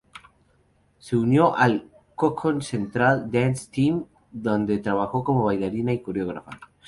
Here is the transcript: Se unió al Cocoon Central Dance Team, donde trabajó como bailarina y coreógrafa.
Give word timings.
Se 0.97 1.15
unió 1.15 1.55
al 1.55 1.87
Cocoon 2.15 2.63
Central 2.63 3.29
Dance 3.29 3.69
Team, 3.71 4.07
donde 4.31 4.79
trabajó 4.79 5.23
como 5.23 5.43
bailarina 5.43 5.93
y 5.93 6.01
coreógrafa. 6.01 6.59